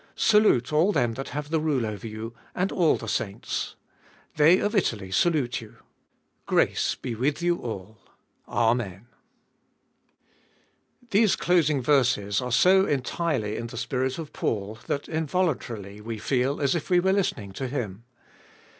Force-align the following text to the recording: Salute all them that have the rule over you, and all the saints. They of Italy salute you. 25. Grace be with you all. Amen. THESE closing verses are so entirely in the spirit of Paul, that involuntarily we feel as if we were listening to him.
Salute 0.15 0.73
all 0.73 0.91
them 0.91 1.13
that 1.13 1.29
have 1.29 1.51
the 1.51 1.59
rule 1.59 1.85
over 1.85 2.07
you, 2.07 2.33
and 2.55 2.71
all 2.71 2.97
the 2.97 3.07
saints. 3.07 3.75
They 4.35 4.57
of 4.57 4.75
Italy 4.75 5.11
salute 5.11 5.61
you. 5.61 5.75
25. 6.47 6.47
Grace 6.47 6.95
be 6.95 7.13
with 7.13 7.39
you 7.43 7.57
all. 7.57 7.99
Amen. 8.47 9.05
THESE 11.11 11.35
closing 11.35 11.83
verses 11.83 12.41
are 12.41 12.51
so 12.51 12.87
entirely 12.87 13.57
in 13.57 13.67
the 13.67 13.77
spirit 13.77 14.17
of 14.17 14.33
Paul, 14.33 14.79
that 14.87 15.07
involuntarily 15.07 16.01
we 16.01 16.17
feel 16.17 16.59
as 16.59 16.73
if 16.73 16.89
we 16.89 16.99
were 16.99 17.13
listening 17.13 17.51
to 17.51 17.67
him. 17.67 18.03